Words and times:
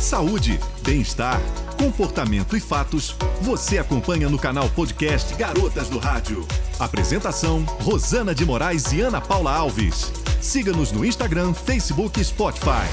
Saúde, 0.00 0.60
bem-estar, 0.82 1.40
comportamento 1.78 2.56
e 2.56 2.60
fatos, 2.60 3.16
você 3.40 3.78
acompanha 3.78 4.28
no 4.28 4.38
canal 4.38 4.68
podcast 4.68 5.34
Garotas 5.34 5.88
do 5.88 5.98
Rádio. 5.98 6.46
Apresentação: 6.78 7.64
Rosana 7.82 8.34
de 8.34 8.44
Moraes 8.44 8.92
e 8.92 9.00
Ana 9.00 9.20
Paula 9.20 9.52
Alves. 9.52 10.12
Siga-nos 10.40 10.92
no 10.92 11.04
Instagram, 11.04 11.54
Facebook 11.54 12.20
e 12.20 12.24
Spotify. 12.24 12.86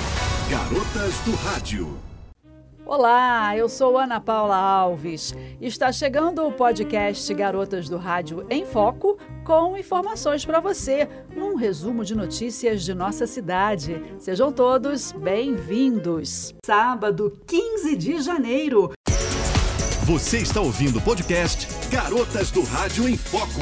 Garotas 0.50 1.14
do 1.26 1.36
Rádio. 1.36 2.13
Olá, 2.86 3.56
eu 3.56 3.70
sou 3.70 3.98
Ana 3.98 4.20
Paula 4.20 4.58
Alves. 4.58 5.34
Está 5.62 5.90
chegando 5.90 6.46
o 6.46 6.52
podcast 6.52 7.34
Garotas 7.34 7.88
do 7.88 7.96
Rádio 7.96 8.46
em 8.50 8.66
Foco 8.66 9.18
com 9.46 9.78
informações 9.78 10.46
para 10.46 10.60
você, 10.60 11.08
num 11.34 11.56
resumo 11.56 12.04
de 12.04 12.14
notícias 12.14 12.84
de 12.84 12.94
nossa 12.94 13.26
cidade. 13.26 14.04
Sejam 14.20 14.52
todos 14.52 15.14
bem-vindos. 15.14 16.54
Sábado, 16.66 17.40
15 17.48 17.96
de 17.96 18.22
janeiro. 18.22 18.92
Você 20.04 20.40
está 20.40 20.60
ouvindo 20.60 21.00
o 21.00 21.02
podcast 21.02 21.68
Garotas 21.90 22.52
do 22.52 22.64
Rádio 22.64 23.08
em 23.08 23.16
Foco. 23.16 23.62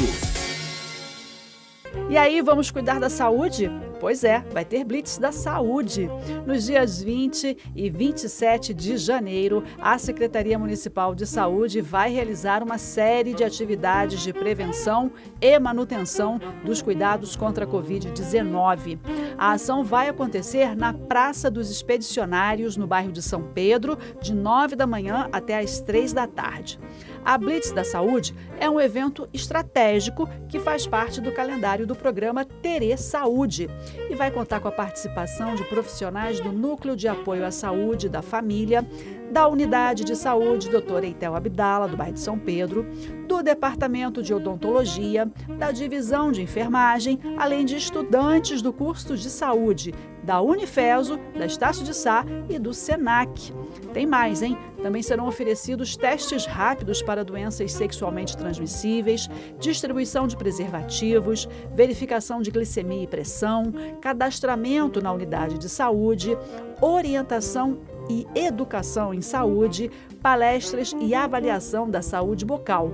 E 2.10 2.18
aí, 2.18 2.42
vamos 2.42 2.72
cuidar 2.72 3.00
da 3.00 3.10
saúde? 3.10 3.70
Pois 4.02 4.24
é, 4.24 4.44
vai 4.52 4.66
ter 4.66 4.84
Blitz 4.84 5.20
da 5.20 5.32
Saúde. 5.32 6.10
Nos 6.44 6.66
dias 6.66 7.04
20 7.04 7.56
e 7.76 7.88
27 7.88 8.74
de 8.74 8.98
janeiro, 8.98 9.64
a 9.80 9.96
Secretaria 10.00 10.58
Municipal 10.58 11.14
de 11.14 11.28
Saúde 11.28 11.82
vai 11.82 12.12
realizar 12.12 12.64
uma 12.64 12.80
série 12.80 13.36
de 13.36 13.44
atividades 13.44 14.22
de 14.22 14.34
prevenção 14.34 15.12
e 15.40 15.60
manutenção 15.60 16.42
dos 16.66 16.82
cuidados 16.82 17.36
contra 17.36 17.66
a 17.66 17.68
Covid-19. 17.68 18.98
A 19.38 19.52
ação 19.52 19.84
vai 19.84 20.10
acontecer 20.10 20.76
na 20.76 20.94
Praça 20.94 21.52
dos 21.52 21.70
Expedicionários, 21.70 22.76
no 22.76 22.88
bairro 22.88 23.12
de 23.12 23.22
São 23.22 23.52
Pedro, 23.54 24.00
de 24.20 24.34
9 24.34 24.76
da 24.76 24.88
manhã 24.88 25.30
até 25.32 25.60
às 25.60 25.80
3 25.80 26.12
da 26.12 26.26
tarde. 26.26 26.80
A 27.24 27.38
Blitz 27.38 27.72
da 27.72 27.84
Saúde 27.84 28.34
é 28.60 28.70
um 28.70 28.80
evento 28.80 29.30
estratégico 29.32 30.28
que 30.50 30.60
faz 30.60 30.88
parte 30.88 31.22
do 31.22 31.32
calendário 31.32 31.86
do 31.86 31.96
programa 31.96 32.44
Terê 32.44 32.98
Saúde 32.98 33.70
e 34.10 34.16
vai 34.16 34.32
contar 34.32 34.60
com 34.60 34.68
a 34.68 34.72
participação 34.72 35.54
de 35.54 35.64
profissionais 35.66 36.40
do 36.40 36.52
Núcleo 36.52 36.96
de 36.96 37.08
Apoio 37.08 37.46
à 37.46 37.52
Saúde 37.52 38.10
da 38.10 38.22
Família, 38.22 38.86
da 39.32 39.48
Unidade 39.48 40.04
de 40.04 40.16
Saúde 40.16 40.70
Dr. 40.70 41.04
Eitel 41.04 41.36
Abdala, 41.36 41.88
do 41.88 41.96
bairro 41.96 42.14
de 42.14 42.20
São 42.20 42.38
Pedro, 42.38 42.86
do 43.28 43.42
Departamento 43.42 44.22
de 44.22 44.34
Odontologia, 44.34 45.32
da 45.58 45.72
Divisão 45.72 46.32
de 46.32 46.42
Enfermagem, 46.42 47.20
além 47.38 47.64
de 47.64 47.78
estudantes 47.78 48.62
do 48.62 48.74
curso 48.74 49.16
de 49.16 49.30
saúde 49.30 49.94
da 50.24 50.42
Unifeso, 50.42 51.20
da 51.38 51.46
Estácio 51.46 51.84
de 51.84 51.94
Sá 51.94 52.26
e 52.50 52.60
do 52.60 52.74
SENAC. 52.74 53.54
Tem 53.94 54.06
mais, 54.06 54.42
hein? 54.42 54.58
Também 54.82 55.02
serão 55.02 55.28
oferecidos 55.28 55.96
testes 55.96 56.46
rápidos 56.46 57.02
para 57.02 57.24
doenças 57.24 57.72
sexualmente 57.72 58.36
transmissíveis, 58.36 59.30
distribuição 59.60 60.28
de 60.28 60.36
preservativos, 60.36 61.48
verificação 61.74 62.42
de 62.42 62.52
glicemia 62.52 63.04
e 63.04 63.08
pressão, 63.08 63.72
cadastramento 64.02 65.02
na 65.02 65.12
unidade 65.12 65.58
de 65.58 65.70
saúde, 65.70 66.38
orientação 66.80 67.80
e 68.10 68.26
educação 68.36 69.14
em 69.14 69.22
saúde, 69.22 69.92
palestras 70.22 70.96
e 71.00 71.14
avaliação 71.14 71.90
da 71.90 72.02
saúde 72.02 72.46
bucal. 72.46 72.92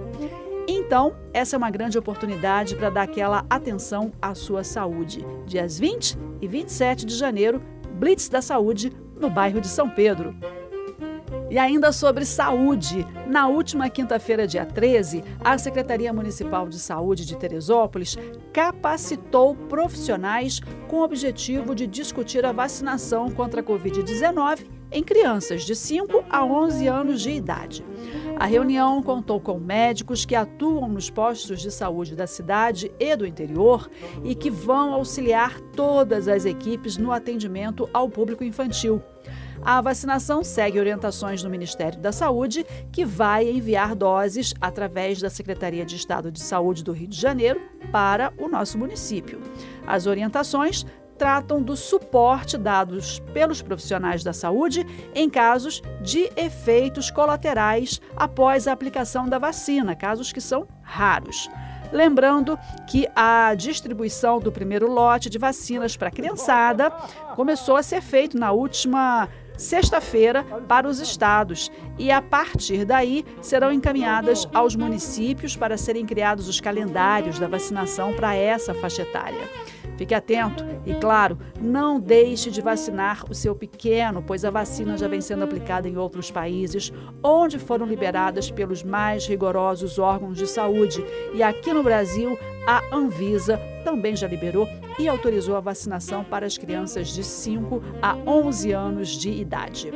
Então, 0.67 1.15
essa 1.33 1.55
é 1.55 1.57
uma 1.57 1.71
grande 1.71 1.97
oportunidade 1.97 2.75
para 2.75 2.89
dar 2.89 3.03
aquela 3.03 3.45
atenção 3.49 4.11
à 4.21 4.35
sua 4.35 4.65
saúde. 4.65 5.25
Dias 5.45 5.79
20 5.79 6.17
e 6.41 6.47
27 6.47 7.05
de 7.05 7.15
janeiro, 7.15 7.61
Blitz 7.93 8.27
da 8.27 8.41
Saúde, 8.41 8.91
no 9.17 9.29
bairro 9.29 9.61
de 9.61 9.67
São 9.67 9.89
Pedro. 9.89 10.35
E 11.49 11.57
ainda 11.57 11.93
sobre 11.93 12.25
saúde, 12.25 13.07
na 13.25 13.47
última 13.47 13.89
quinta-feira, 13.89 14.45
dia 14.45 14.65
13, 14.65 15.23
a 15.41 15.57
Secretaria 15.57 16.11
Municipal 16.11 16.67
de 16.67 16.77
Saúde 16.77 17.25
de 17.25 17.37
Teresópolis 17.37 18.17
capacitou 18.51 19.55
profissionais 19.55 20.59
com 20.89 20.97
o 20.97 21.03
objetivo 21.03 21.73
de 21.73 21.87
discutir 21.87 22.45
a 22.45 22.51
vacinação 22.51 23.31
contra 23.31 23.61
a 23.61 23.63
Covid-19 23.63 24.65
em 24.91 25.03
crianças 25.03 25.63
de 25.63 25.75
5 25.75 26.25
a 26.29 26.43
11 26.43 26.87
anos 26.87 27.21
de 27.21 27.31
idade. 27.31 27.85
A 28.39 28.45
reunião 28.45 29.01
contou 29.01 29.39
com 29.39 29.57
médicos 29.57 30.23
que 30.23 30.35
atuam 30.35 30.87
nos 30.87 31.09
postos 31.09 31.59
de 31.59 31.71
saúde 31.71 32.15
da 32.15 32.27
cidade 32.27 32.91
e 32.99 33.15
do 33.15 33.25
interior 33.25 33.89
e 34.23 34.35
que 34.35 34.51
vão 34.51 34.93
auxiliar 34.93 35.59
todas 35.75 36.27
as 36.27 36.45
equipes 36.45 36.97
no 36.97 37.11
atendimento 37.11 37.89
ao 37.91 38.07
público 38.07 38.43
infantil. 38.43 39.01
A 39.59 39.81
vacinação 39.81 40.43
segue 40.43 40.79
orientações 40.79 41.41
do 41.41 41.49
Ministério 41.49 41.99
da 41.99 42.11
Saúde, 42.11 42.63
que 42.91 43.03
vai 43.03 43.49
enviar 43.49 43.95
doses 43.95 44.53
através 44.61 45.19
da 45.19 45.31
Secretaria 45.31 45.83
de 45.83 45.95
Estado 45.95 46.31
de 46.31 46.39
Saúde 46.39 46.83
do 46.83 46.91
Rio 46.91 47.07
de 47.07 47.19
Janeiro 47.19 47.59
para 47.91 48.31
o 48.37 48.47
nosso 48.47 48.77
município. 48.77 49.41
As 49.85 50.05
orientações 50.05 50.85
tratam 51.17 51.61
do 51.61 51.75
suporte 51.75 52.57
dados 52.57 53.19
pelos 53.33 53.61
profissionais 53.61 54.23
da 54.23 54.33
saúde 54.33 54.85
em 55.13 55.29
casos 55.29 55.81
de 56.01 56.29
efeitos 56.35 57.09
colaterais 57.09 57.99
após 58.15 58.67
a 58.67 58.71
aplicação 58.71 59.27
da 59.27 59.39
vacina, 59.39 59.95
casos 59.95 60.31
que 60.31 60.41
são 60.41 60.67
raros. 60.81 61.49
Lembrando 61.91 62.59
que 62.87 63.07
a 63.15 63.53
distribuição 63.55 64.39
do 64.39 64.51
primeiro 64.51 64.91
lote 64.91 65.29
de 65.29 65.37
vacinas 65.37 65.95
para 65.95 66.09
a 66.09 66.11
criançada 66.11 66.91
começou 67.35 67.77
a 67.77 67.83
ser 67.83 68.01
feito 68.01 68.37
na 68.37 68.51
última 68.51 69.29
sexta-feira 69.57 70.43
para 70.67 70.87
os 70.87 70.99
estados 70.99 71.71
e, 71.97 72.11
a 72.11 72.21
partir 72.21 72.85
daí, 72.85 73.25
serão 73.41 73.71
encaminhadas 73.71 74.47
aos 74.53 74.75
municípios 74.75 75.55
para 75.55 75.77
serem 75.77 76.05
criados 76.05 76.47
os 76.47 76.61
calendários 76.61 77.39
da 77.39 77.47
vacinação 77.47 78.13
para 78.13 78.35
essa 78.35 78.73
faixa 78.73 79.01
etária. 79.01 79.41
Fique 79.97 80.13
atento 80.13 80.63
e, 80.85 80.93
claro, 80.93 81.37
não 81.59 81.99
deixe 81.99 82.51
de 82.51 82.61
vacinar 82.61 83.25
o 83.29 83.33
seu 83.33 83.55
pequeno, 83.55 84.23
pois 84.25 84.45
a 84.45 84.51
vacina 84.51 84.97
já 84.97 85.07
vem 85.07 85.21
sendo 85.21 85.43
aplicada 85.43 85.89
em 85.89 85.97
outros 85.97 86.29
países, 86.29 86.93
onde 87.23 87.57
foram 87.57 87.85
liberadas 87.85 88.51
pelos 88.51 88.83
mais 88.83 89.25
rigorosos 89.25 89.97
órgãos 89.97 90.37
de 90.37 90.47
saúde. 90.47 91.03
E 91.33 91.41
aqui 91.41 91.73
no 91.73 91.83
Brasil, 91.83 92.37
a 92.67 92.83
Anvisa 92.93 93.59
também 93.83 94.15
já 94.15 94.27
liberou 94.27 94.67
e 94.99 95.07
autorizou 95.07 95.55
a 95.55 95.61
vacinação 95.61 96.23
para 96.23 96.45
as 96.45 96.57
crianças 96.57 97.09
de 97.09 97.23
5 97.23 97.81
a 98.01 98.15
11 98.15 98.71
anos 98.71 99.09
de 99.09 99.29
idade. 99.29 99.91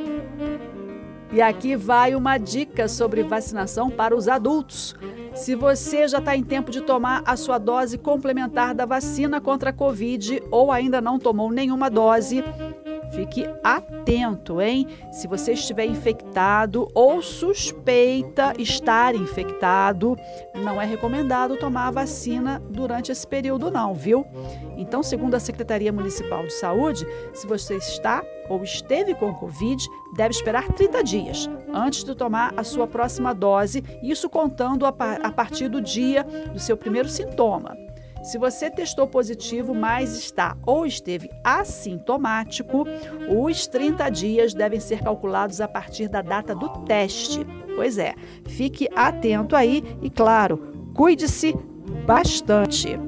E 1.32 1.40
aqui 1.40 1.74
vai 1.74 2.14
uma 2.14 2.36
dica 2.36 2.86
sobre 2.86 3.22
vacinação 3.22 3.88
para 3.88 4.14
os 4.14 4.28
adultos. 4.28 4.94
Se 5.34 5.54
você 5.54 6.06
já 6.06 6.18
está 6.18 6.36
em 6.36 6.42
tempo 6.44 6.70
de 6.70 6.82
tomar 6.82 7.22
a 7.24 7.36
sua 7.36 7.56
dose 7.56 7.96
complementar 7.96 8.74
da 8.74 8.84
vacina 8.84 9.40
contra 9.40 9.70
a 9.70 9.72
Covid 9.72 10.42
ou 10.50 10.70
ainda 10.70 11.00
não 11.00 11.18
tomou 11.18 11.50
nenhuma 11.50 11.88
dose, 11.88 12.44
Fique 13.12 13.46
atento, 13.62 14.58
hein? 14.58 14.88
Se 15.10 15.28
você 15.28 15.52
estiver 15.52 15.84
infectado 15.84 16.88
ou 16.94 17.20
suspeita 17.20 18.54
estar 18.58 19.14
infectado, 19.14 20.16
não 20.54 20.80
é 20.80 20.86
recomendado 20.86 21.58
tomar 21.58 21.88
a 21.88 21.90
vacina 21.90 22.62
durante 22.70 23.12
esse 23.12 23.26
período, 23.26 23.70
não, 23.70 23.92
viu? 23.92 24.26
Então, 24.78 25.02
segundo 25.02 25.34
a 25.34 25.40
Secretaria 25.40 25.92
Municipal 25.92 26.46
de 26.46 26.54
Saúde, 26.54 27.06
se 27.34 27.46
você 27.46 27.76
está 27.76 28.24
ou 28.52 28.62
esteve 28.62 29.14
com 29.14 29.32
Covid, 29.32 29.88
deve 30.14 30.34
esperar 30.34 30.68
30 30.72 31.02
dias 31.02 31.50
antes 31.72 32.04
de 32.04 32.14
tomar 32.14 32.52
a 32.54 32.62
sua 32.62 32.86
próxima 32.86 33.34
dose, 33.34 33.82
isso 34.02 34.28
contando 34.28 34.84
a, 34.84 34.92
partir 34.92 35.68
do 35.68 35.80
dia 35.80 36.22
do 36.22 36.60
seu 36.60 36.76
primeiro 36.76 37.08
sintoma. 37.08 37.74
Se 38.22 38.36
você 38.36 38.70
testou 38.70 39.06
positivo, 39.06 39.74
mas 39.74 40.16
está 40.16 40.56
ou 40.64 40.86
esteve 40.86 41.30
assintomático, 41.42 42.84
os 43.28 43.66
30 43.66 44.08
dias 44.10 44.54
devem 44.54 44.78
ser 44.78 45.02
calculados 45.02 45.60
a 45.60 45.66
partir 45.66 46.08
da 46.08 46.20
data 46.20 46.54
do 46.54 46.68
teste. 46.84 47.44
Pois 47.74 47.96
é, 47.96 48.14
fique 48.46 48.86
atento 48.94 49.56
aí 49.56 49.82
e, 50.02 50.10
claro, 50.10 50.58
cuide-se 50.94 51.56
bastante. 52.06 52.98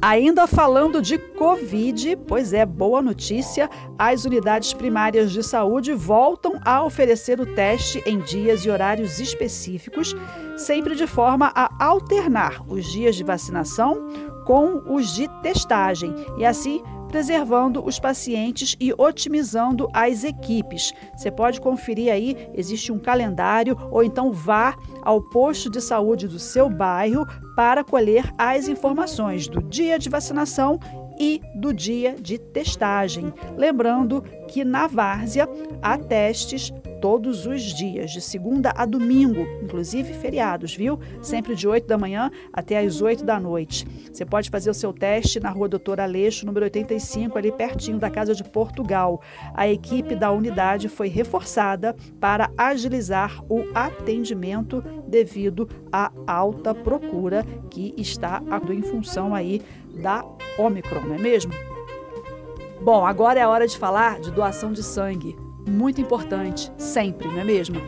Ainda 0.00 0.46
falando 0.46 1.00
de 1.00 1.16
Covid, 1.16 2.16
pois 2.28 2.52
é, 2.52 2.66
boa 2.66 3.00
notícia, 3.00 3.68
as 3.98 4.24
unidades 4.24 4.74
primárias 4.74 5.32
de 5.32 5.42
saúde 5.42 5.94
voltam 5.94 6.60
a 6.64 6.84
oferecer 6.84 7.40
o 7.40 7.46
teste 7.46 8.02
em 8.06 8.20
dias 8.20 8.64
e 8.64 8.70
horários 8.70 9.18
específicos, 9.18 10.14
sempre 10.56 10.94
de 10.94 11.06
forma 11.06 11.50
a 11.54 11.84
alternar 11.84 12.62
os 12.68 12.84
dias 12.84 13.16
de 13.16 13.24
vacinação 13.24 14.35
com 14.46 14.94
os 14.94 15.14
de 15.14 15.28
testagem 15.42 16.14
e 16.38 16.46
assim 16.46 16.82
preservando 17.08 17.84
os 17.84 17.98
pacientes 17.98 18.76
e 18.80 18.92
otimizando 18.92 19.88
as 19.92 20.24
equipes. 20.24 20.92
Você 21.16 21.30
pode 21.30 21.60
conferir 21.60 22.12
aí, 22.12 22.48
existe 22.54 22.90
um 22.92 22.98
calendário 22.98 23.76
ou 23.90 24.02
então 24.02 24.32
vá 24.32 24.76
ao 25.02 25.20
posto 25.20 25.70
de 25.70 25.80
saúde 25.80 26.26
do 26.26 26.38
seu 26.38 26.68
bairro 26.68 27.26
para 27.54 27.84
colher 27.84 28.32
as 28.36 28.68
informações 28.68 29.48
do 29.48 29.62
dia 29.62 29.98
de 29.98 30.08
vacinação 30.08 30.78
e 31.18 31.40
do 31.54 31.72
dia 31.72 32.14
de 32.20 32.38
testagem. 32.38 33.32
Lembrando 33.56 34.22
que 34.48 34.64
na 34.64 34.86
várzea 34.86 35.48
há 35.80 35.96
testes 35.96 36.72
todos 37.00 37.46
os 37.46 37.62
dias, 37.62 38.10
de 38.10 38.20
segunda 38.20 38.72
a 38.76 38.84
domingo, 38.84 39.46
inclusive 39.62 40.12
feriados, 40.14 40.74
viu? 40.74 40.98
Sempre 41.20 41.54
de 41.54 41.66
8 41.66 41.86
da 41.86 41.98
manhã 41.98 42.30
até 42.52 42.78
as 42.78 43.00
8 43.00 43.24
da 43.24 43.38
noite. 43.38 43.86
Você 44.12 44.24
pode 44.24 44.50
fazer 44.50 44.70
o 44.70 44.74
seu 44.74 44.92
teste 44.92 45.40
na 45.40 45.50
rua 45.50 45.68
Doutor 45.68 46.00
Aleixo, 46.00 46.46
número 46.46 46.64
85, 46.64 47.36
ali 47.38 47.52
pertinho 47.52 47.98
da 47.98 48.10
Casa 48.10 48.34
de 48.34 48.44
Portugal. 48.44 49.20
A 49.54 49.68
equipe 49.68 50.14
da 50.14 50.30
unidade 50.30 50.88
foi 50.88 51.08
reforçada 51.08 51.94
para 52.20 52.50
agilizar 52.56 53.42
o 53.48 53.64
atendimento 53.74 54.82
devido 55.06 55.68
à 55.92 56.12
alta 56.26 56.74
procura 56.74 57.44
que 57.70 57.94
está 57.96 58.42
em 58.70 58.82
função 58.82 59.34
aí 59.34 59.62
da 60.02 60.24
Omicron, 60.58 61.00
não 61.02 61.14
é 61.14 61.18
mesmo? 61.18 61.52
Bom, 62.80 63.06
agora 63.06 63.40
é 63.40 63.42
a 63.42 63.48
hora 63.48 63.66
de 63.66 63.76
falar 63.76 64.20
de 64.20 64.30
doação 64.30 64.72
de 64.72 64.82
sangue 64.82 65.45
muito 65.66 66.00
importante, 66.00 66.72
sempre, 66.78 67.28
não 67.28 67.40
é 67.40 67.44
mesmo? 67.44 67.80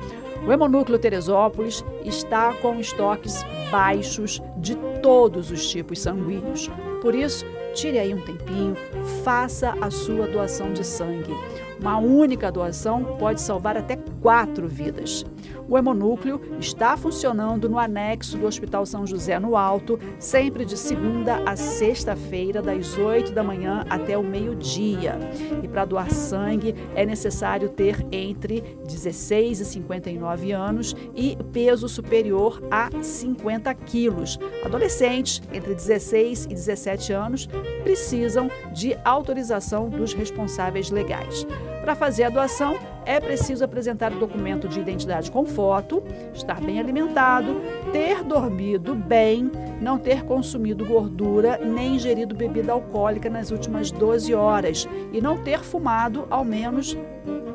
O 0.46 0.52
Hemonúcleo 0.52 0.98
Teresópolis 0.98 1.84
está 2.04 2.52
com 2.54 2.78
estoques 2.78 3.44
baixos 3.70 4.40
de 4.56 4.76
todos 5.02 5.50
os 5.50 5.68
tipos 5.68 6.00
sanguíneos. 6.00 6.70
Por 7.02 7.14
isso, 7.14 7.44
tire 7.78 7.98
aí 7.98 8.12
um 8.12 8.20
tempinho, 8.20 8.74
faça 9.22 9.72
a 9.80 9.88
sua 9.88 10.26
doação 10.26 10.72
de 10.72 10.84
sangue. 10.84 11.32
Uma 11.80 11.96
única 11.98 12.50
doação 12.50 13.04
pode 13.18 13.40
salvar 13.40 13.76
até 13.76 13.96
quatro 14.20 14.66
vidas. 14.66 15.24
O 15.68 15.76
hemonúcleo 15.76 16.40
está 16.58 16.96
funcionando 16.96 17.68
no 17.68 17.78
anexo 17.78 18.38
do 18.38 18.46
Hospital 18.46 18.86
São 18.86 19.06
José 19.06 19.38
no 19.38 19.54
Alto, 19.54 19.98
sempre 20.18 20.64
de 20.64 20.78
segunda 20.78 21.42
a 21.44 21.56
sexta-feira, 21.56 22.62
das 22.62 22.96
8 22.96 23.32
da 23.32 23.44
manhã 23.44 23.84
até 23.90 24.16
o 24.16 24.22
meio-dia. 24.22 25.18
E 25.62 25.68
para 25.68 25.84
doar 25.84 26.10
sangue 26.10 26.74
é 26.94 27.04
necessário 27.04 27.68
ter 27.68 28.04
entre 28.10 28.62
16 28.86 29.60
e 29.60 29.64
59 29.66 30.52
anos 30.52 30.96
e 31.14 31.36
peso 31.52 31.86
superior 31.86 32.62
a 32.70 32.90
50 33.02 33.72
quilos. 33.74 34.38
Adolescentes 34.64 35.42
entre 35.52 35.74
16 35.74 36.46
e 36.46 36.48
17 36.48 37.12
anos 37.12 37.46
precisam 37.82 38.50
de 38.72 38.96
autorização 39.04 39.88
dos 39.88 40.12
responsáveis 40.12 40.90
legais. 40.90 41.46
Para 41.80 41.94
fazer 41.94 42.24
a 42.24 42.30
doação, 42.30 42.76
é 43.06 43.18
preciso 43.18 43.64
apresentar 43.64 44.12
o 44.12 44.18
documento 44.18 44.68
de 44.68 44.78
identidade 44.78 45.30
com 45.30 45.46
foto, 45.46 46.02
estar 46.34 46.60
bem 46.60 46.78
alimentado, 46.78 47.62
ter 47.90 48.22
dormido 48.22 48.94
bem, 48.94 49.50
não 49.80 49.98
ter 49.98 50.24
consumido 50.24 50.84
gordura 50.84 51.56
nem 51.56 51.94
ingerido 51.94 52.34
bebida 52.34 52.72
alcoólica 52.72 53.30
nas 53.30 53.50
últimas 53.50 53.90
12 53.90 54.34
horas 54.34 54.86
e 55.12 55.20
não 55.20 55.38
ter 55.38 55.60
fumado 55.60 56.26
ao 56.28 56.44
menos 56.44 56.94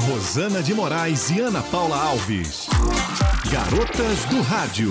Rosana 0.00 0.62
de 0.62 0.74
Moraes 0.74 1.30
e 1.30 1.40
Ana 1.40 1.62
Paula 1.62 1.96
Alves. 1.96 2.68
Garotas 3.50 4.24
do 4.26 4.40
Rádio. 4.42 4.90